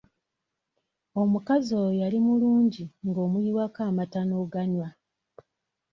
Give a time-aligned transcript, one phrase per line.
[1.21, 4.89] Omukazi oyo yali mulungi nga omuyiwako amata n'oganywa.